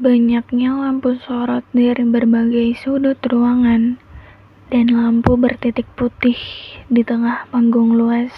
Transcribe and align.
Banyaknya 0.00 0.80
lampu 0.80 1.12
sorot 1.20 1.60
dari 1.76 2.08
berbagai 2.08 2.72
sudut 2.80 3.20
ruangan 3.20 4.00
dan 4.72 4.88
lampu 4.88 5.36
bertitik 5.36 5.84
putih 5.92 6.40
di 6.88 7.04
tengah 7.04 7.44
panggung 7.52 7.92
luas 7.92 8.32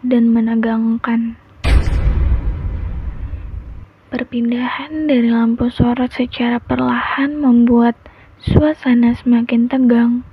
dan 0.00 0.32
menegangkan. 0.32 1.36
Perpindahan 4.08 5.04
dari 5.04 5.28
lampu 5.28 5.68
sorot 5.68 6.08
secara 6.16 6.56
perlahan 6.64 7.44
membuat 7.44 8.00
suasana 8.40 9.12
semakin 9.20 9.68
tegang. 9.68 10.24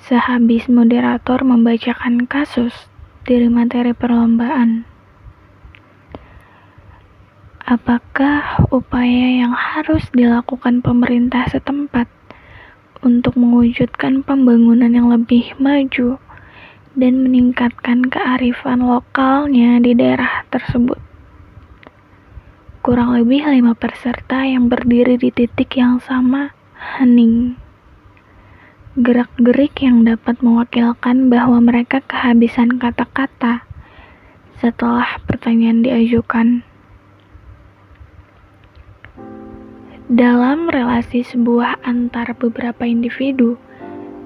Sehabis 0.00 0.72
moderator 0.72 1.44
membacakan 1.44 2.24
kasus 2.24 2.88
dari 3.28 3.52
materi 3.52 3.92
perlombaan. 3.92 4.88
Apakah 7.62 8.66
upaya 8.74 9.46
yang 9.46 9.54
harus 9.54 10.10
dilakukan 10.10 10.82
pemerintah 10.82 11.46
setempat 11.46 12.10
untuk 13.06 13.38
mewujudkan 13.38 14.26
pembangunan 14.26 14.90
yang 14.90 15.06
lebih 15.06 15.54
maju 15.62 16.18
dan 16.98 17.22
meningkatkan 17.22 18.10
kearifan 18.10 18.82
lokalnya 18.82 19.78
di 19.78 19.94
daerah 19.94 20.42
tersebut? 20.50 20.98
Kurang 22.82 23.14
lebih 23.14 23.46
lima 23.46 23.78
peserta 23.78 24.42
yang 24.42 24.66
berdiri 24.66 25.14
di 25.14 25.30
titik 25.30 25.78
yang 25.78 26.02
sama 26.02 26.50
hening. 26.98 27.54
Gerak-gerik 28.98 29.78
yang 29.86 30.02
dapat 30.02 30.42
mewakilkan 30.42 31.30
bahwa 31.30 31.62
mereka 31.62 32.02
kehabisan 32.10 32.82
kata-kata 32.82 33.62
setelah 34.58 35.22
pertanyaan 35.30 35.86
diajukan. 35.86 36.66
Dalam 40.12 40.68
relasi 40.68 41.24
sebuah 41.24 41.88
antar 41.88 42.36
beberapa 42.36 42.84
individu, 42.84 43.56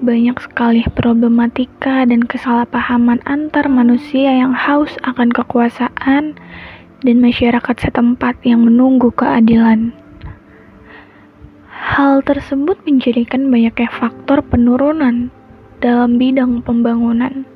banyak 0.03 0.34
sekali 0.42 0.83
problematika 0.91 2.03
dan 2.03 2.27
kesalahpahaman 2.27 3.23
antar 3.23 3.70
manusia 3.70 4.34
yang 4.34 4.51
haus 4.51 4.91
akan 5.07 5.31
kekuasaan 5.31 6.34
dan 7.07 7.17
masyarakat 7.23 7.77
setempat 7.79 8.34
yang 8.42 8.67
menunggu 8.67 9.14
keadilan. 9.14 9.95
Hal 11.70 12.19
tersebut 12.27 12.83
menjadikan 12.83 13.47
banyaknya 13.47 13.87
faktor 13.87 14.42
penurunan 14.42 15.31
dalam 15.79 16.19
bidang 16.19 16.67
pembangunan. 16.67 17.47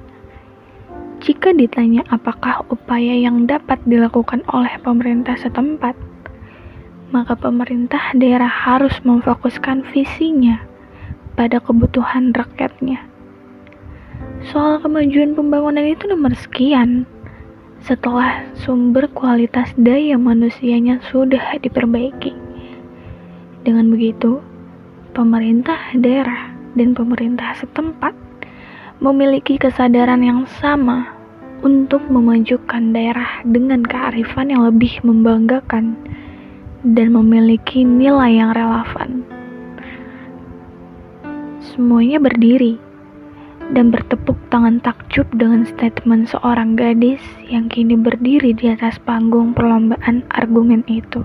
Jika 1.18 1.50
ditanya 1.50 2.06
apakah 2.14 2.62
upaya 2.70 3.26
yang 3.26 3.50
dapat 3.50 3.82
dilakukan 3.90 4.46
oleh 4.54 4.70
pemerintah 4.86 5.34
setempat, 5.34 5.98
maka 7.10 7.34
pemerintah 7.34 8.14
daerah 8.14 8.50
harus 8.50 8.94
memfokuskan 9.02 9.86
visinya 9.90 10.62
pada 11.34 11.58
kebutuhan 11.58 12.30
rakyatnya. 12.34 13.02
Soal 14.50 14.80
kemajuan 14.80 15.36
pembangunan 15.36 15.84
itu 15.84 16.08
nomor 16.08 16.32
sekian 16.38 17.04
setelah 17.80 18.44
sumber 18.56 19.08
kualitas 19.12 19.72
daya 19.76 20.16
manusianya 20.20 21.00
sudah 21.08 21.58
diperbaiki. 21.60 22.32
Dengan 23.64 23.92
begitu, 23.92 24.40
pemerintah 25.12 25.92
daerah 25.96 26.52
dan 26.76 26.94
pemerintah 26.96 27.56
setempat 27.58 28.14
memiliki 29.00 29.56
kesadaran 29.56 30.20
yang 30.20 30.44
sama 30.60 31.08
untuk 31.60 32.04
memajukan 32.08 32.92
daerah 32.92 33.44
dengan 33.44 33.84
kearifan 33.84 34.52
yang 34.52 34.64
lebih 34.64 35.00
membanggakan 35.04 35.96
dan 36.86 37.12
memiliki 37.12 37.84
nilai 37.84 38.40
yang 38.40 38.56
relevan. 38.56 39.24
Semuanya 41.60 42.16
berdiri 42.16 42.80
dan 43.76 43.92
bertepuk 43.94 44.34
tangan 44.50 44.82
takjub 44.82 45.28
dengan 45.36 45.62
statement 45.62 46.32
seorang 46.32 46.74
gadis 46.74 47.22
yang 47.46 47.70
kini 47.70 47.94
berdiri 47.94 48.56
di 48.56 48.72
atas 48.72 48.98
panggung 49.04 49.54
perlombaan 49.54 50.26
argumen 50.34 50.82
itu. 50.90 51.22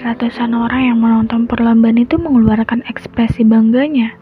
Ratusan 0.00 0.56
orang 0.56 0.94
yang 0.94 0.98
menonton 1.00 1.44
perlombaan 1.44 2.00
itu 2.00 2.16
mengeluarkan 2.16 2.80
ekspresi 2.88 3.44
bangganya 3.44 4.16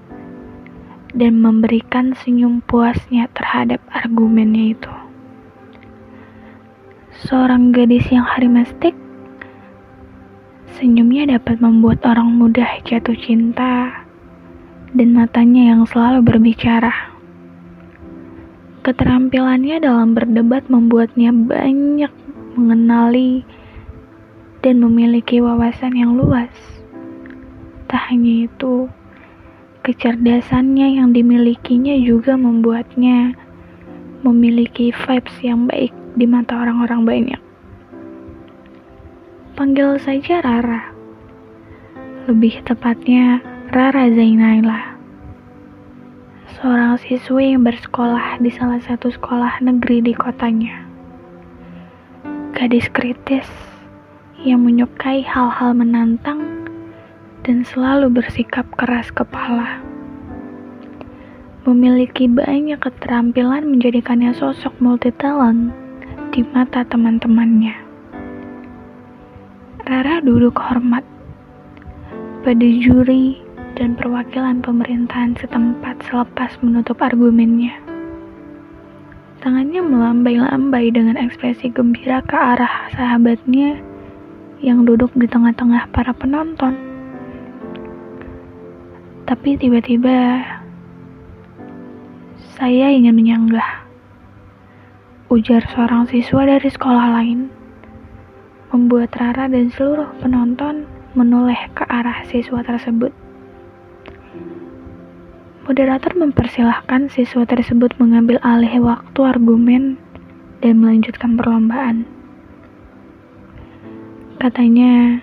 dan 1.15 1.39
memberikan 1.39 2.15
senyum 2.19 2.65
puasnya 2.67 3.31
terhadap 3.37 3.79
argumennya 3.95 4.75
itu. 4.75 4.93
Seorang 7.27 7.75
gadis 7.75 8.07
yang 8.11 8.27
harimestik 8.27 8.95
Senyumnya 10.79 11.27
dapat 11.35 11.59
membuat 11.59 12.07
orang 12.07 12.39
mudah 12.39 12.79
jatuh 12.87 13.19
cinta 13.19 14.07
dan 14.95 15.11
matanya 15.11 15.75
yang 15.75 15.83
selalu 15.83 16.23
berbicara. 16.23 17.19
Keterampilannya 18.87 19.83
dalam 19.83 20.15
berdebat 20.15 20.71
membuatnya 20.71 21.35
banyak 21.35 22.15
mengenali 22.55 23.43
dan 24.63 24.79
memiliki 24.79 25.43
wawasan 25.43 25.99
yang 25.99 26.15
luas. 26.15 26.55
Tak 27.91 28.15
hanya 28.15 28.47
itu, 28.47 28.87
kecerdasannya 29.83 31.03
yang 31.03 31.11
dimilikinya 31.11 31.99
juga 31.99 32.39
membuatnya 32.39 33.35
memiliki 34.23 34.95
vibes 34.95 35.43
yang 35.43 35.67
baik 35.67 35.91
di 36.15 36.23
mata 36.31 36.55
orang-orang 36.55 37.03
banyak. 37.03 37.48
Panggil 39.59 39.99
saja 39.99 40.39
Rara. 40.39 40.95
Lebih 42.31 42.63
tepatnya 42.63 43.43
Rara 43.75 44.07
Zainaila. 44.07 44.95
Seorang 46.55 46.95
siswi 47.03 47.59
yang 47.59 47.67
bersekolah 47.67 48.39
di 48.39 48.55
salah 48.55 48.79
satu 48.79 49.11
sekolah 49.11 49.59
negeri 49.59 50.07
di 50.07 50.15
kotanya. 50.15 50.87
Gadis 52.55 52.87
kritis 52.95 53.51
yang 54.47 54.63
menyukai 54.63 55.27
hal-hal 55.27 55.75
menantang 55.75 56.71
dan 57.43 57.67
selalu 57.67 58.15
bersikap 58.15 58.63
keras 58.79 59.11
kepala. 59.11 59.83
Memiliki 61.67 62.31
banyak 62.31 62.79
keterampilan 62.79 63.67
menjadikannya 63.67 64.31
sosok 64.39 64.79
multi 64.79 65.11
talent 65.19 65.75
di 66.31 66.47
mata 66.47 66.87
teman-temannya. 66.87 67.88
Rara 69.89 70.21
duduk 70.21 70.53
hormat 70.61 71.01
pada 72.45 72.69
juri 72.77 73.41
dan 73.73 73.97
perwakilan 73.97 74.61
pemerintahan 74.61 75.33
setempat 75.41 76.05
selepas 76.05 76.61
menutup 76.61 77.01
argumennya. 77.01 77.73
Tangannya 79.41 79.81
melambai-lambai 79.81 80.93
dengan 80.93 81.17
ekspresi 81.17 81.73
gembira 81.73 82.21
ke 82.21 82.37
arah 82.37 82.93
sahabatnya 82.93 83.81
yang 84.61 84.85
duduk 84.85 85.09
di 85.17 85.25
tengah-tengah 85.25 85.89
para 85.89 86.13
penonton. 86.13 86.77
Tapi 89.25 89.57
tiba-tiba 89.57 90.45
saya 92.61 92.93
ingin 92.93 93.17
menyanggah. 93.17 93.89
Ujar 95.33 95.65
seorang 95.73 96.05
siswa 96.13 96.45
dari 96.45 96.69
sekolah 96.69 97.09
lain 97.17 97.49
membuat 98.79 99.11
Rara 99.19 99.51
dan 99.51 99.75
seluruh 99.75 100.07
penonton 100.23 100.87
menoleh 101.19 101.59
ke 101.75 101.83
arah 101.91 102.23
siswa 102.31 102.63
tersebut. 102.63 103.11
Moderator 105.67 106.15
mempersilahkan 106.15 107.11
siswa 107.11 107.43
tersebut 107.43 107.99
mengambil 107.99 108.39
alih 108.47 108.79
waktu 108.79 109.21
argumen 109.27 109.99
dan 110.63 110.79
melanjutkan 110.79 111.35
perlombaan. 111.35 112.07
Katanya, 114.39 115.19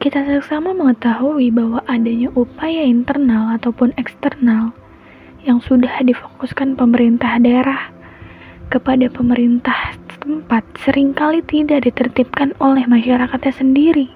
kita 0.00 0.24
sama 0.48 0.72
mengetahui 0.72 1.52
bahwa 1.52 1.84
adanya 1.84 2.32
upaya 2.32 2.82
internal 2.82 3.52
ataupun 3.60 3.92
eksternal 4.00 4.72
yang 5.44 5.60
sudah 5.60 6.00
difokuskan 6.00 6.80
pemerintah 6.80 7.36
daerah 7.38 7.92
kepada 8.72 9.12
pemerintah 9.12 9.94
setempat 10.22 10.62
sering 10.86 11.10
kali 11.10 11.42
tidak 11.50 11.82
ditertibkan 11.82 12.54
oleh 12.62 12.86
masyarakatnya 12.86 13.50
sendiri. 13.58 14.06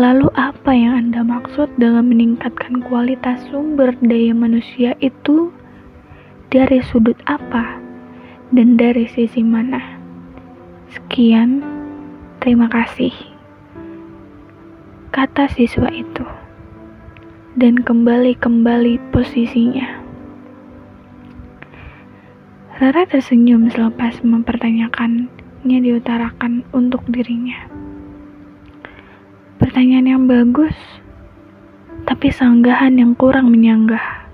Lalu 0.00 0.32
apa 0.32 0.72
yang 0.72 0.96
Anda 0.96 1.20
maksud 1.20 1.76
dengan 1.76 2.08
meningkatkan 2.08 2.80
kualitas 2.88 3.44
sumber 3.52 3.92
daya 4.00 4.32
manusia 4.32 4.96
itu 5.04 5.52
dari 6.48 6.80
sudut 6.88 7.20
apa 7.28 7.76
dan 8.56 8.80
dari 8.80 9.04
sisi 9.04 9.44
mana? 9.44 10.00
Sekian, 10.88 11.60
terima 12.40 12.72
kasih. 12.72 13.12
Kata 15.12 15.52
siswa 15.52 15.92
itu. 15.92 16.24
Dan 17.60 17.84
kembali-kembali 17.84 19.12
posisinya. 19.12 20.05
Rara 22.76 23.08
tersenyum 23.08 23.72
selepas 23.72 24.20
mempertanyakannya 24.20 25.78
diutarakan 25.80 26.60
untuk 26.76 27.08
dirinya. 27.08 27.56
Pertanyaan 29.56 30.04
yang 30.04 30.24
bagus, 30.28 30.76
tapi 32.04 32.28
sanggahan 32.28 33.00
yang 33.00 33.16
kurang 33.16 33.48
menyanggah. 33.48 34.28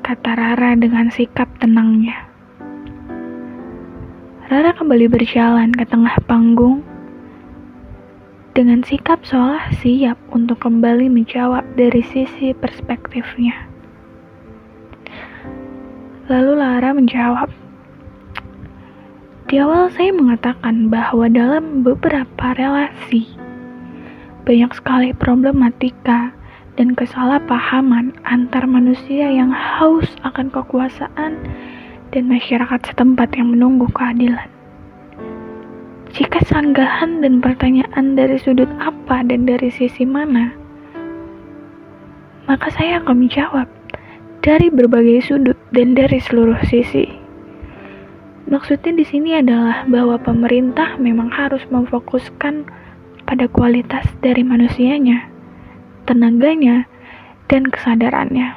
Kata 0.00 0.40
Rara 0.40 0.72
dengan 0.72 1.12
sikap 1.12 1.52
tenangnya. 1.60 2.16
Rara 4.48 4.72
kembali 4.72 5.04
berjalan 5.04 5.76
ke 5.76 5.84
tengah 5.84 6.16
panggung 6.24 6.80
dengan 8.56 8.80
sikap 8.88 9.20
seolah 9.20 9.68
siap 9.84 10.16
untuk 10.32 10.64
kembali 10.64 11.12
menjawab 11.12 11.68
dari 11.76 12.00
sisi 12.00 12.56
perspektifnya. 12.56 13.67
Lalu 16.28 16.60
Lara 16.60 16.92
menjawab, 16.92 17.48
di 19.48 19.56
awal 19.64 19.88
saya 19.96 20.12
mengatakan 20.12 20.92
bahwa 20.92 21.24
dalam 21.24 21.80
beberapa 21.80 22.52
relasi, 22.52 23.24
banyak 24.44 24.68
sekali 24.76 25.16
problematika 25.16 26.36
dan 26.76 26.92
kesalahpahaman 26.92 28.12
antar 28.28 28.68
manusia 28.68 29.24
yang 29.24 29.48
haus 29.48 30.04
akan 30.20 30.52
kekuasaan 30.52 31.40
dan 32.12 32.22
masyarakat 32.28 32.80
setempat 32.84 33.32
yang 33.32 33.56
menunggu 33.56 33.88
keadilan. 33.96 34.52
Jika 36.12 36.44
sanggahan 36.44 37.24
dan 37.24 37.40
pertanyaan 37.40 38.20
dari 38.20 38.36
sudut 38.36 38.68
apa 38.84 39.24
dan 39.24 39.48
dari 39.48 39.72
sisi 39.72 40.04
mana, 40.04 40.52
maka 42.44 42.68
saya 42.68 43.00
akan 43.00 43.24
menjawab 43.24 43.77
dari 44.42 44.70
berbagai 44.70 45.26
sudut 45.26 45.58
dan 45.74 45.98
dari 45.98 46.22
seluruh 46.22 46.58
sisi. 46.66 47.06
Maksudnya 48.48 48.96
di 48.96 49.04
sini 49.04 49.36
adalah 49.36 49.84
bahwa 49.84 50.16
pemerintah 50.16 50.96
memang 50.96 51.28
harus 51.28 51.60
memfokuskan 51.68 52.64
pada 53.28 53.44
kualitas 53.52 54.08
dari 54.24 54.40
manusianya, 54.40 55.28
tenaganya, 56.08 56.88
dan 57.52 57.68
kesadarannya. 57.68 58.56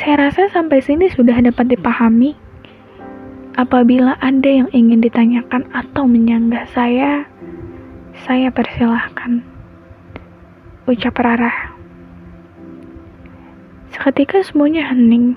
Saya 0.00 0.28
rasa 0.28 0.48
sampai 0.48 0.80
sini 0.80 1.12
sudah 1.12 1.36
dapat 1.44 1.76
dipahami. 1.76 2.32
Apabila 3.58 4.16
ada 4.22 4.48
yang 4.48 4.70
ingin 4.70 5.02
ditanyakan 5.02 5.66
atau 5.74 6.06
menyanggah 6.06 6.64
saya, 6.72 7.26
saya 8.24 8.48
persilahkan. 8.54 9.42
Ucap 10.88 11.20
Rara. 11.20 11.77
Seketika 13.88 14.44
semuanya 14.44 14.92
hening. 14.92 15.32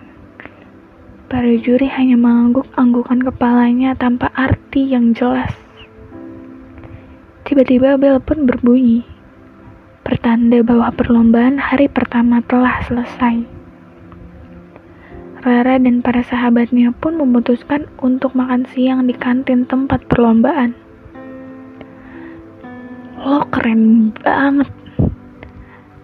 Para 1.31 1.48
juri 1.56 1.88
hanya 1.88 2.19
mengangguk-anggukan 2.19 3.24
kepalanya 3.31 3.95
tanpa 3.95 4.27
arti 4.36 4.92
yang 4.92 5.15
jelas. 5.15 5.56
Tiba-tiba 7.48 7.95
bel 7.95 8.19
pun 8.19 8.44
berbunyi. 8.44 9.07
Pertanda 10.03 10.59
bahwa 10.68 10.92
perlombaan 10.92 11.56
hari 11.63 11.88
pertama 11.88 12.44
telah 12.44 12.83
selesai. 12.83 13.48
Rara 15.39 15.80
dan 15.80 16.04
para 16.04 16.19
sahabatnya 16.19 16.92
pun 17.00 17.15
memutuskan 17.15 17.88
untuk 18.04 18.36
makan 18.36 18.68
siang 18.75 19.07
di 19.07 19.15
kantin 19.15 19.63
tempat 19.63 20.04
perlombaan. 20.12 20.75
Lo 23.15 23.47
keren 23.47 24.12
banget. 24.19 24.81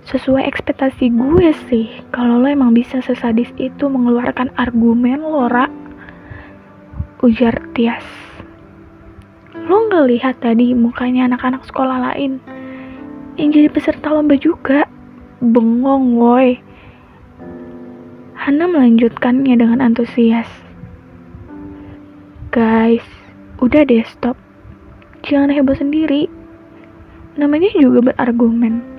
Sesuai 0.07 0.47
ekspektasi 0.47 1.11
gue 1.11 1.51
sih, 1.67 1.91
kalau 2.15 2.39
lo 2.39 2.47
emang 2.47 2.71
bisa 2.71 3.03
sesadis 3.03 3.51
itu 3.59 3.91
mengeluarkan 3.91 4.55
argumen 4.55 5.19
lo, 5.19 5.51
Ra. 5.51 5.67
Ujar 7.19 7.59
Tias. 7.75 8.07
Lo 9.67 9.83
nggak 9.91 10.07
lihat 10.07 10.35
tadi 10.39 10.71
mukanya 10.71 11.27
anak-anak 11.27 11.67
sekolah 11.67 11.99
lain 11.99 12.39
yang 13.35 13.51
jadi 13.51 13.67
peserta 13.67 14.07
lomba 14.15 14.39
juga. 14.39 14.87
Bengong, 15.43 16.15
woi. 16.15 16.55
Hana 18.39 18.63
melanjutkannya 18.63 19.59
dengan 19.59 19.83
antusias. 19.83 20.47
Guys, 22.55 23.03
udah 23.59 23.83
deh 23.83 24.07
stop. 24.07 24.39
Jangan 25.27 25.51
heboh 25.51 25.75
sendiri. 25.75 26.31
Namanya 27.35 27.67
juga 27.75 28.15
berargumen. 28.15 28.96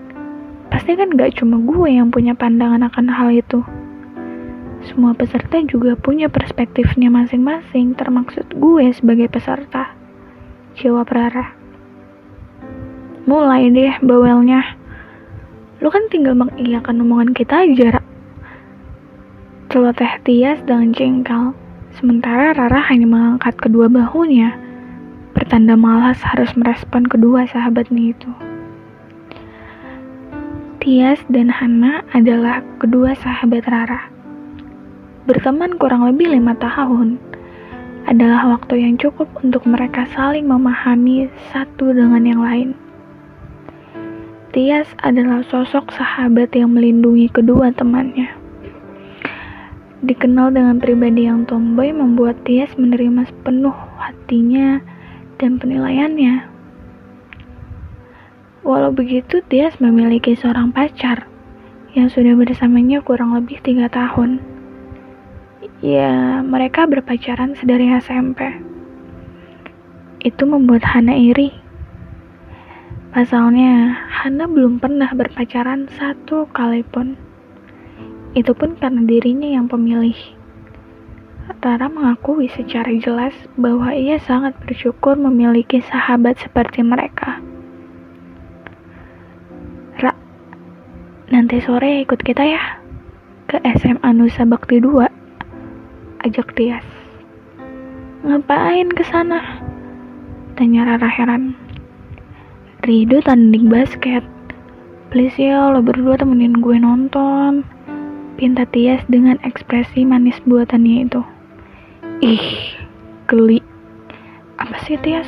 Pasti 0.69 0.95
kan 0.95 1.13
gak 1.17 1.41
cuma 1.41 1.59
gue 1.61 1.89
yang 1.89 2.13
punya 2.13 2.37
pandangan 2.37 2.85
akan 2.87 3.07
hal 3.09 3.29
itu. 3.33 3.65
Semua 4.87 5.17
peserta 5.17 5.59
juga 5.67 5.99
punya 5.99 6.31
perspektifnya 6.31 7.11
masing-masing, 7.11 7.99
termaksud 7.99 8.47
gue 8.55 8.85
sebagai 8.95 9.27
peserta. 9.29 9.93
Jawab 10.79 11.11
Rara. 11.11 11.57
Mulai 13.27 13.69
deh 13.75 13.95
bawelnya. 14.01 14.63
Lu 15.83 15.91
kan 15.91 16.07
tinggal 16.09 16.39
mengiyakan 16.39 17.03
omongan 17.03 17.35
kita 17.35 17.67
aja, 17.67 17.99
Ra 17.99 18.03
celoteh 19.69 20.25
Tias 20.25 20.65
dengan 20.65 20.97
jengkel, 20.97 21.53
sementara 22.01 22.57
Rara 22.57 22.81
hanya 22.89 23.05
mengangkat 23.05 23.53
kedua 23.61 23.93
bahunya, 23.93 24.57
pertanda 25.37 25.77
malas 25.77 26.25
harus 26.25 26.49
merespon 26.57 27.05
kedua 27.05 27.45
sahabatnya 27.45 28.17
itu. 28.17 28.48
Tias 30.89 31.21
dan 31.29 31.53
Hana 31.53 32.01
adalah 32.17 32.65
kedua 32.81 33.13
sahabat 33.13 33.69
Rara. 33.69 34.09
Berteman 35.29 35.77
kurang 35.77 36.09
lebih 36.09 36.33
lima 36.33 36.57
tahun 36.57 37.21
adalah 38.09 38.57
waktu 38.57 38.89
yang 38.89 38.97
cukup 38.97 39.29
untuk 39.45 39.69
mereka 39.69 40.09
saling 40.17 40.49
memahami 40.49 41.29
satu 41.53 41.93
dengan 41.93 42.25
yang 42.25 42.41
lain. 42.41 42.73
Tias 44.57 44.89
adalah 45.05 45.45
sosok 45.53 45.93
sahabat 45.93 46.57
yang 46.57 46.73
melindungi 46.73 47.29
kedua 47.37 47.69
temannya. 47.77 48.33
Dikenal 50.01 50.57
dengan 50.57 50.81
pribadi 50.81 51.29
yang 51.29 51.45
tomboy 51.45 51.93
membuat 51.93 52.41
Tias 52.49 52.73
menerima 52.81 53.29
sepenuh 53.29 53.77
hatinya 54.01 54.81
dan 55.37 55.61
penilaiannya. 55.61 56.58
Walau 58.67 58.91
begitu, 58.91 59.39
Tias 59.47 59.79
memiliki 59.79 60.35
seorang 60.35 60.75
pacar 60.75 61.31
yang 61.95 62.11
sudah 62.11 62.35
bersamanya 62.35 62.99
kurang 63.01 63.33
lebih 63.35 63.63
tiga 63.63 63.87
tahun. 63.87 64.43
Ya, 65.79 66.43
mereka 66.43 66.91
berpacaran 66.91 67.55
sedari 67.55 67.87
SMP. 68.03 68.51
Itu 70.19 70.43
membuat 70.43 70.83
Hana 70.83 71.15
iri. 71.15 71.55
Pasalnya, 73.15 73.95
Hana 74.11 74.51
belum 74.51 74.83
pernah 74.83 75.11
berpacaran 75.15 75.87
satu 75.95 76.51
kali 76.51 76.83
pun. 76.83 77.15
Itu 78.35 78.59
pun 78.59 78.75
karena 78.75 79.07
dirinya 79.07 79.47
yang 79.47 79.71
pemilih. 79.71 80.19
Tara 81.59 81.91
mengakui 81.91 82.47
secara 82.51 82.93
jelas 82.99 83.35
bahwa 83.59 83.91
ia 83.91 84.21
sangat 84.23 84.55
bersyukur 84.63 85.19
memiliki 85.19 85.83
sahabat 85.83 86.39
seperti 86.39 86.87
mereka. 86.87 87.41
Nanti 91.29 91.61
sore 91.61 92.05
ikut 92.09 92.25
kita 92.25 92.41
ya 92.41 92.81
ke 93.49 93.61
SMA 93.77 94.09
Nusa 94.17 94.49
Bakti 94.49 94.81
2. 94.81 95.09
Ajak 96.25 96.53
Tias. 96.57 96.85
Ngapain 98.25 98.89
ke 98.93 99.05
sana? 99.05 99.61
Tanya 100.57 100.89
Rara 100.89 101.09
heran. 101.09 101.57
Rido 102.85 103.21
tanding 103.25 103.69
basket. 103.69 104.25
Please 105.09 105.37
ya, 105.41 105.73
lo 105.73 105.81
berdua 105.81 106.21
temenin 106.21 106.61
gue 106.61 106.77
nonton 106.77 107.65
pinta 108.39 108.63
Tias 108.71 109.03
dengan 109.11 109.35
ekspresi 109.43 110.07
manis 110.07 110.39
buatannya 110.47 111.11
itu. 111.11 111.21
Ih, 112.23 112.47
geli. 113.27 113.59
Apa 114.63 114.79
sih 114.87 114.95
Tias? 115.03 115.27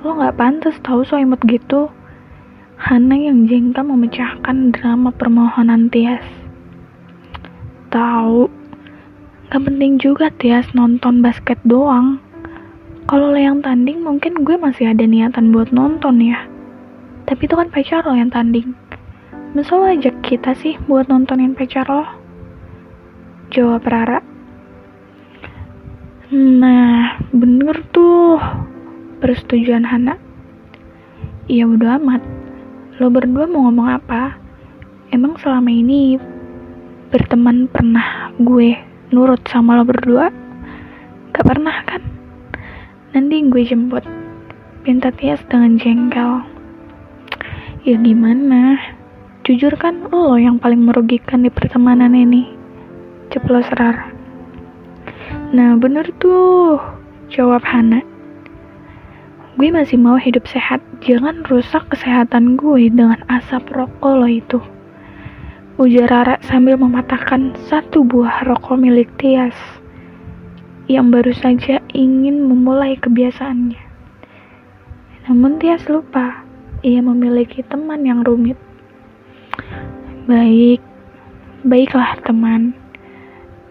Lo 0.00 0.16
gak 0.16 0.40
pantas 0.40 0.80
tahu 0.80 1.04
so 1.04 1.20
imut 1.20 1.38
gitu. 1.44 1.92
Hana 2.76 3.16
yang 3.16 3.48
jengkel 3.48 3.88
memecahkan 3.88 4.76
drama 4.76 5.08
permohonan 5.08 5.88
Tias. 5.88 6.20
Tahu, 7.88 8.52
gak 9.48 9.64
penting 9.64 9.96
juga 9.96 10.28
Tias 10.36 10.68
nonton 10.76 11.24
basket 11.24 11.56
doang. 11.64 12.20
Kalau 13.08 13.32
lo 13.32 13.40
yang 13.40 13.64
tanding 13.64 14.04
mungkin 14.04 14.44
gue 14.44 14.60
masih 14.60 14.92
ada 14.92 15.08
niatan 15.08 15.56
buat 15.56 15.72
nonton 15.72 16.20
ya. 16.20 16.44
Tapi 17.24 17.48
itu 17.48 17.56
kan 17.56 17.72
pacar 17.72 18.04
lo 18.04 18.12
yang 18.12 18.28
tanding. 18.28 18.76
Masa 19.56 19.80
lo 19.80 19.88
ajak 19.88 20.20
kita 20.20 20.52
sih 20.52 20.76
buat 20.84 21.08
nontonin 21.08 21.56
pacar 21.56 21.88
lo? 21.88 22.04
Jawab 23.56 23.88
Rara. 23.88 24.20
Nah, 26.28 27.24
bener 27.32 27.88
tuh. 27.88 28.36
Persetujuan 29.24 29.88
Hana. 29.88 30.20
Iya 31.48 31.64
udah 31.72 31.96
amat. 31.96 32.35
Lo 32.96 33.12
berdua 33.12 33.44
mau 33.44 33.68
ngomong 33.68 33.92
apa? 33.92 34.40
Emang 35.12 35.36
selama 35.36 35.68
ini 35.68 36.16
berteman 37.12 37.68
pernah 37.68 38.32
gue 38.40 38.72
nurut 39.12 39.44
sama 39.52 39.76
lo 39.76 39.84
berdua? 39.84 40.32
Gak 41.36 41.44
pernah 41.44 41.76
kan? 41.84 42.00
Nanti 43.12 43.52
gue 43.52 43.68
jemput. 43.68 44.00
Pinta 44.80 45.12
Tias 45.12 45.44
dengan 45.44 45.76
jengkel. 45.76 46.40
Ya 47.84 48.00
gimana? 48.00 48.80
Jujur 49.44 49.76
kan 49.76 50.08
lo 50.08 50.40
yang 50.40 50.56
paling 50.56 50.80
merugikan 50.80 51.44
di 51.44 51.52
pertemanan 51.52 52.16
ini. 52.16 52.48
Ceplos 53.28 53.68
Rara. 53.76 54.08
Nah 55.52 55.76
bener 55.76 56.08
tuh, 56.16 56.80
jawab 57.28 57.60
Hana. 57.60 58.15
Gue 59.56 59.72
masih 59.72 59.96
mau 59.96 60.20
hidup 60.20 60.44
sehat, 60.52 60.84
jangan 61.00 61.40
rusak 61.48 61.88
kesehatan 61.88 62.60
gue 62.60 62.92
dengan 62.92 63.24
asap 63.32 63.72
rokok 63.72 64.12
lo 64.20 64.28
itu. 64.28 64.60
Ujar 65.80 66.12
Rara 66.12 66.36
sambil 66.44 66.76
mematahkan 66.76 67.56
satu 67.64 68.04
buah 68.04 68.44
rokok 68.44 68.76
milik 68.76 69.08
Tias 69.16 69.56
yang 70.92 71.08
baru 71.08 71.32
saja 71.32 71.80
ingin 71.96 72.44
memulai 72.44 73.00
kebiasaannya. 73.00 73.80
Namun 75.24 75.56
Tias 75.56 75.88
lupa, 75.88 76.44
ia 76.84 77.00
memiliki 77.00 77.64
teman 77.64 78.04
yang 78.04 78.28
rumit. 78.28 78.60
Baik, 80.28 80.84
baiklah 81.64 82.20
teman. 82.28 82.76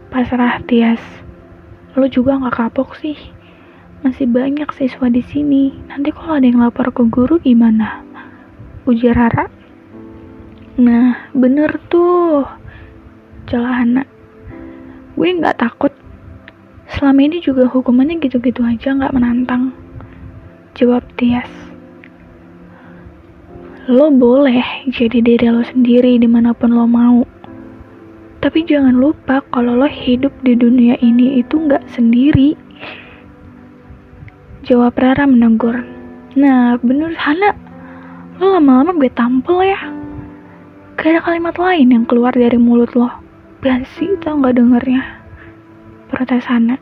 Pasrah 0.10 0.66
Tias. 0.66 1.04
Lo 1.94 2.10
juga 2.10 2.42
gak 2.42 2.58
kapok 2.58 2.98
sih. 2.98 3.35
Masih 4.06 4.30
banyak 4.30 4.70
siswa 4.78 5.10
di 5.10 5.26
sini. 5.26 5.74
Nanti 5.90 6.14
kalau 6.14 6.38
ada 6.38 6.46
yang 6.46 6.62
lapor 6.62 6.94
ke 6.94 7.10
guru 7.10 7.42
gimana? 7.42 8.06
Ujar 8.86 9.18
Rara. 9.18 9.50
Nah, 10.78 11.34
bener 11.34 11.74
tuh. 11.90 12.46
Celah 13.50 13.82
anak. 13.82 14.06
Gue 15.18 15.34
nggak 15.34 15.58
takut. 15.58 15.90
Selama 16.86 17.26
ini 17.26 17.42
juga 17.42 17.66
hukumannya 17.66 18.22
gitu-gitu 18.22 18.62
aja 18.62 18.94
nggak 18.94 19.10
menantang. 19.10 19.74
Jawab 20.78 21.02
Tias. 21.18 21.50
Lo 23.90 24.14
boleh 24.14 24.86
jadi 24.94 25.18
diri 25.18 25.50
lo 25.50 25.66
sendiri 25.66 26.22
di 26.22 26.30
mana 26.30 26.54
pun 26.54 26.78
lo 26.78 26.86
mau. 26.86 27.26
Tapi 28.46 28.70
jangan 28.70 29.02
lupa 29.02 29.42
kalau 29.50 29.74
lo 29.74 29.90
hidup 29.90 30.30
di 30.46 30.54
dunia 30.54 30.94
ini 31.02 31.42
itu 31.42 31.58
nggak 31.58 31.90
sendiri. 31.90 32.54
Jawab 34.66 34.98
Rara 34.98 35.30
menegur. 35.30 35.78
Nah, 36.34 36.74
bener 36.82 37.14
Hana. 37.14 37.54
Lo 38.42 38.58
lama-lama 38.58 38.98
gue 38.98 39.14
tampil 39.14 39.62
ya. 39.62 39.78
Gak 40.98 41.06
ada 41.06 41.22
kalimat 41.22 41.54
lain 41.62 41.94
yang 41.94 42.02
keluar 42.10 42.34
dari 42.34 42.58
mulut 42.58 42.98
lo. 42.98 43.14
Basi 43.62 44.18
tau 44.26 44.42
gak 44.42 44.58
dengernya. 44.58 45.06
Protes 46.10 46.50
Hana. 46.50 46.82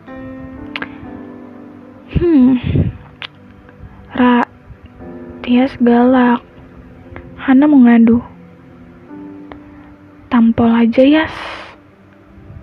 Hmm. 2.16 2.56
Ra. 4.16 4.48
Tias 5.44 5.76
galak. 5.84 6.40
Hana 7.36 7.68
mau 7.68 7.84
ngadu. 7.84 8.24
Tampol 10.32 10.72
aja 10.72 11.04
ya. 11.04 11.28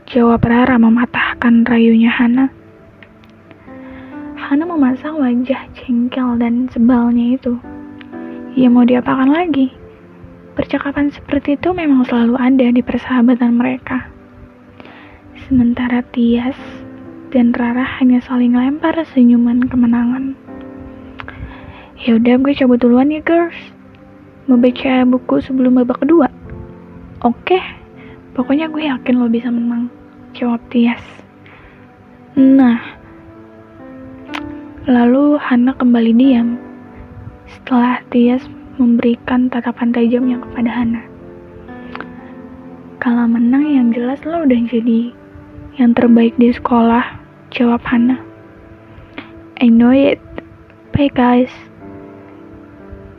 Jawab 0.08 0.48
Rara 0.48 0.80
mematahkan 0.80 1.68
rayunya 1.68 2.08
Hana. 2.08 2.59
Hana 4.50 4.66
memasang 4.66 5.22
wajah 5.22 5.70
jengkel 5.78 6.34
dan 6.42 6.66
sebalnya 6.74 7.38
itu. 7.38 7.54
Ia 8.58 8.66
mau 8.66 8.82
diapakan 8.82 9.30
lagi? 9.30 9.70
Percakapan 10.58 11.06
seperti 11.14 11.54
itu 11.54 11.70
memang 11.70 12.02
selalu 12.02 12.34
ada 12.34 12.66
di 12.74 12.82
persahabatan 12.82 13.54
mereka. 13.54 14.10
Sementara 15.46 16.02
Tias 16.10 16.58
dan 17.30 17.54
Rara 17.54 18.02
hanya 18.02 18.18
saling 18.26 18.58
lempar 18.58 18.98
senyuman 19.14 19.70
kemenangan. 19.70 20.34
Ya 22.02 22.18
udah 22.18 22.42
gue 22.42 22.50
cabut 22.58 22.82
duluan 22.82 23.14
ya 23.14 23.22
girls. 23.22 23.54
Mau 24.50 24.58
baca 24.58 25.06
buku 25.06 25.46
sebelum 25.46 25.78
babak 25.78 26.02
kedua. 26.02 26.26
Oke, 27.22 27.62
pokoknya 28.34 28.66
gue 28.66 28.82
yakin 28.82 29.14
lo 29.14 29.30
bisa 29.30 29.46
menang. 29.46 29.86
Jawab 30.34 30.58
Tias. 30.74 31.06
Nah, 32.34 32.99
lalu 34.88 35.36
Hana 35.36 35.76
kembali 35.76 36.12
diam. 36.16 36.56
Setelah 37.44 38.00
Tias 38.08 38.40
memberikan 38.80 39.52
tatapan 39.52 39.92
tajamnya 39.92 40.40
kepada 40.40 40.70
Hana. 40.72 41.02
Kalau 42.96 43.28
menang 43.28 43.64
yang 43.68 43.92
jelas 43.92 44.24
lo 44.24 44.44
udah 44.48 44.60
jadi 44.72 45.12
yang 45.76 45.92
terbaik 45.92 46.32
di 46.40 46.48
sekolah, 46.48 47.04
jawab 47.52 47.84
Hana. 47.84 48.16
I 49.60 49.68
know 49.68 49.92
it. 49.92 50.16
Bye 50.96 51.12
guys. 51.12 51.52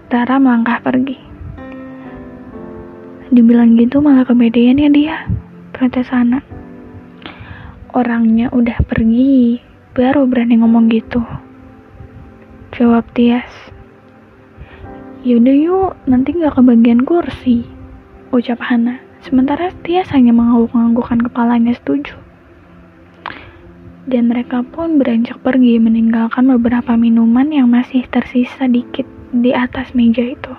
Tara 0.09 0.41
melangkah 0.41 0.81
pergi. 0.81 1.17
Dibilang 3.29 3.77
gitu 3.77 4.01
malah 4.01 4.25
kepedean 4.25 4.81
ya 4.81 4.89
dia, 4.89 5.17
protes 5.77 6.09
Hana. 6.09 6.41
Orangnya 7.93 8.49
udah 8.49 8.81
pergi, 8.89 9.61
baru 9.93 10.25
berani 10.25 10.57
ngomong 10.57 10.89
gitu. 10.89 11.21
Jawab 12.71 13.03
Tias. 13.11 13.51
Yaudah 15.27 15.57
yuk, 15.59 15.91
nanti 16.07 16.31
gak 16.31 16.55
kebagian 16.55 17.03
kursi, 17.03 17.67
ucap 18.31 18.63
Hana. 18.63 18.95
Sementara 19.19 19.75
Tias 19.83 20.07
hanya 20.15 20.31
mengangguk-anggukkan 20.31 21.27
kepalanya 21.27 21.75
setuju. 21.75 22.15
Dan 24.07 24.31
mereka 24.31 24.63
pun 24.63 25.03
beranjak 25.03 25.43
pergi 25.43 25.83
meninggalkan 25.83 26.47
beberapa 26.47 26.95
minuman 26.95 27.51
yang 27.51 27.67
masih 27.67 28.07
tersisa 28.07 28.71
dikit 28.71 29.03
di 29.35 29.51
atas 29.51 29.91
meja 29.91 30.23
itu. 30.23 30.55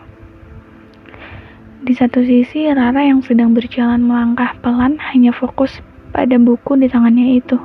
Di 1.80 1.96
satu 1.96 2.20
sisi, 2.20 2.68
Rara 2.68 3.08
yang 3.08 3.24
sedang 3.24 3.56
berjalan 3.56 4.04
melangkah 4.04 4.52
pelan 4.60 5.00
hanya 5.00 5.32
fokus 5.32 5.80
pada 6.12 6.36
buku 6.36 6.76
di 6.76 6.92
tangannya 6.92 7.40
itu. 7.40 7.56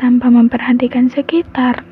Tanpa 0.00 0.32
memperhatikan 0.32 1.12
sekitar, 1.12 1.84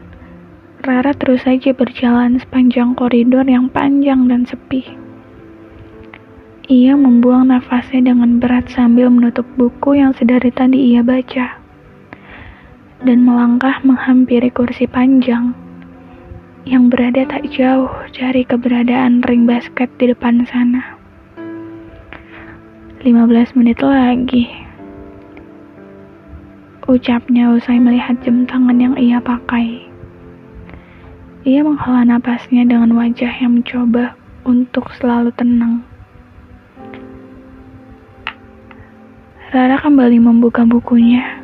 Rara 0.79 1.11
terus 1.11 1.43
saja 1.43 1.75
berjalan 1.75 2.39
sepanjang 2.39 2.95
koridor 2.95 3.43
yang 3.43 3.67
panjang 3.67 4.31
dan 4.31 4.47
sepi. 4.47 4.87
Ia 6.71 6.95
membuang 6.95 7.51
nafasnya 7.51 8.15
dengan 8.15 8.39
berat 8.39 8.71
sambil 8.71 9.11
menutup 9.11 9.43
buku 9.59 9.99
yang 9.99 10.15
sedari 10.15 10.55
tadi 10.55 10.95
ia 10.95 11.03
baca. 11.03 11.59
Dan 13.03 13.27
melangkah 13.27 13.83
menghampiri 13.83 14.55
kursi 14.55 14.87
panjang 14.87 15.57
yang 16.69 16.93
berada 16.93 17.25
tak 17.25 17.49
jauh 17.49 17.89
dari 18.13 18.45
keberadaan 18.45 19.25
ring 19.27 19.51
basket 19.51 19.89
di 19.99 20.15
depan 20.15 20.45
sana. 20.47 20.95
15 23.03 23.57
menit 23.57 23.81
lagi. 23.83 24.47
Ucapnya 26.85 27.49
usai 27.57 27.81
melihat 27.81 28.21
jam 28.21 28.45
tangan 28.45 28.77
yang 28.77 28.95
ia 29.01 29.17
pakai. 29.17 29.88
Ia 31.47 31.63
menghela 31.63 32.03
napasnya 32.03 32.67
dengan 32.67 32.99
wajah 32.99 33.31
yang 33.39 33.63
mencoba 33.63 34.19
untuk 34.43 34.91
selalu 34.99 35.31
tenang. 35.39 35.87
Rara 39.55 39.79
kembali 39.79 40.19
membuka 40.19 40.67
bukunya 40.67 41.39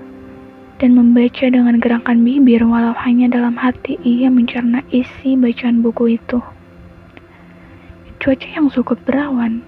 dan 0.82 0.98
membaca 0.98 1.46
dengan 1.46 1.78
gerakan 1.78 2.26
bibir 2.26 2.66
walau 2.66 2.90
hanya 3.06 3.30
dalam 3.30 3.54
hati 3.54 3.94
ia 4.02 4.26
mencerna 4.26 4.82
isi 4.90 5.38
bacaan 5.38 5.78
buku 5.78 6.18
itu. 6.18 6.42
Cuaca 8.18 8.48
yang 8.50 8.66
cukup 8.74 8.98
berawan 9.06 9.62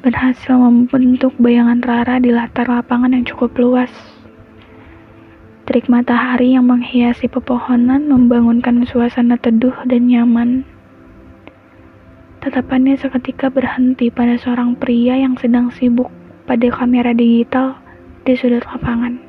berhasil 0.00 0.56
membentuk 0.56 1.36
bayangan 1.36 1.84
Rara 1.84 2.16
di 2.16 2.32
latar 2.32 2.64
lapangan 2.64 3.12
yang 3.12 3.28
cukup 3.28 3.52
luas. 3.60 3.92
Terik 5.70 5.86
matahari 5.86 6.58
yang 6.58 6.66
menghiasi 6.66 7.30
pepohonan 7.30 8.10
membangunkan 8.10 8.82
suasana 8.90 9.38
teduh 9.38 9.86
dan 9.86 10.10
nyaman. 10.10 10.66
Tatapannya 12.42 12.98
seketika 12.98 13.54
berhenti 13.54 14.10
pada 14.10 14.34
seorang 14.34 14.74
pria 14.74 15.14
yang 15.14 15.38
sedang 15.38 15.70
sibuk 15.70 16.10
pada 16.50 16.66
kamera 16.74 17.14
digital 17.14 17.78
di 18.26 18.34
sudut 18.34 18.66
lapangan. 18.66 19.22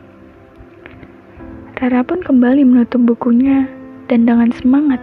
Rara 1.77 2.01
pun 2.01 2.25
kembali 2.25 2.65
menutup 2.65 3.05
bukunya 3.05 3.69
dan 4.09 4.25
dengan 4.25 4.49
semangat 4.49 4.97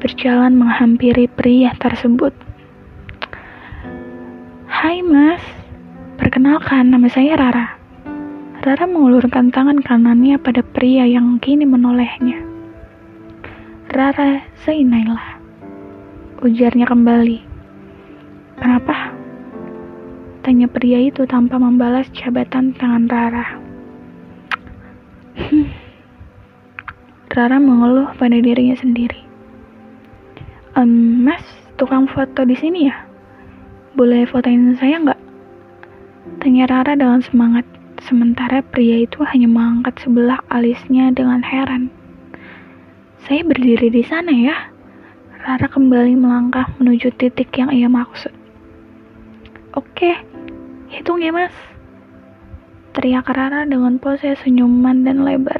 berjalan 0.00 0.56
menghampiri 0.56 1.28
pria 1.36 1.76
tersebut. 1.76 2.32
Hai 4.72 5.04
mas, 5.04 5.44
perkenalkan 6.16 6.88
nama 6.88 7.12
saya 7.12 7.36
Rara. 7.36 7.81
Rara 8.62 8.86
mengulurkan 8.86 9.50
tangan 9.50 9.82
kanannya 9.82 10.38
pada 10.38 10.62
pria 10.62 11.02
yang 11.02 11.42
kini 11.42 11.66
menolehnya. 11.66 12.38
Rara 13.90 14.46
Zainailah. 14.62 15.42
Ujarnya 16.46 16.86
kembali. 16.86 17.38
Kenapa? 18.56 19.10
Tanya 20.46 20.70
pria 20.70 21.02
itu 21.02 21.26
tanpa 21.26 21.58
membalas 21.58 22.06
jabatan 22.14 22.70
tangan 22.78 23.10
Rara. 23.10 23.46
Hmm. 25.36 25.66
Rara 27.34 27.58
mengeluh 27.58 28.14
pada 28.14 28.38
dirinya 28.38 28.78
sendiri. 28.78 29.26
Um, 30.78 31.26
mas, 31.26 31.42
tukang 31.74 32.06
foto 32.06 32.46
di 32.46 32.54
sini 32.54 32.86
ya? 32.86 33.12
boleh 33.92 34.24
fotoin 34.24 34.72
saya 34.80 34.96
nggak? 35.04 35.20
Tanya 36.40 36.64
Rara 36.64 36.96
dengan 36.96 37.20
semangat, 37.20 37.66
sementara 38.06 38.62
pria 38.62 39.06
itu 39.06 39.22
hanya 39.22 39.46
mengangkat 39.46 39.98
sebelah 40.02 40.42
alisnya 40.50 41.14
dengan 41.14 41.42
heran. 41.42 41.88
Saya 43.22 43.46
berdiri 43.46 43.88
di 43.88 44.02
sana 44.02 44.34
ya. 44.34 44.56
Rara 45.42 45.66
kembali 45.66 46.14
melangkah 46.18 46.70
menuju 46.78 47.14
titik 47.18 47.50
yang 47.58 47.70
ia 47.74 47.90
maksud. 47.90 48.30
Oke, 49.74 50.14
hitung 50.90 51.18
ya 51.18 51.34
mas. 51.34 51.54
Teriak 52.94 53.30
Rara 53.30 53.66
dengan 53.66 53.96
pose 53.98 54.38
senyuman 54.38 55.02
dan 55.06 55.24
lebar. 55.24 55.58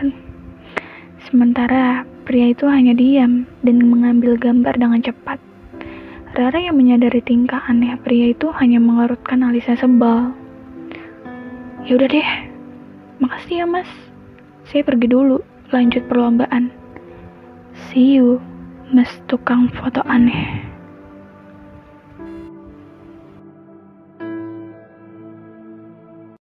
Sementara 1.27 2.05
pria 2.29 2.51
itu 2.53 2.69
hanya 2.69 2.93
diam 2.93 3.49
dan 3.67 3.83
mengambil 3.89 4.37
gambar 4.37 4.75
dengan 4.79 5.01
cepat. 5.01 5.39
Rara 6.35 6.59
yang 6.59 6.77
menyadari 6.77 7.25
tingkah 7.25 7.63
aneh 7.67 7.97
pria 8.03 8.35
itu 8.35 8.51
hanya 8.59 8.79
mengerutkan 8.79 9.43
alisnya 9.43 9.79
sebal. 9.79 10.42
Ya 11.83 11.99
udah 11.99 12.09
deh, 12.09 12.31
makasih 13.19 13.62
ya 13.62 13.67
mas. 13.67 13.91
Saya 14.71 14.87
pergi 14.87 15.11
dulu, 15.11 15.43
lanjut 15.75 16.07
perlombaan. 16.07 16.71
See 17.91 18.17
you, 18.17 18.39
mas 18.95 19.11
tukang 19.27 19.67
foto 19.75 19.99
aneh. 20.07 20.72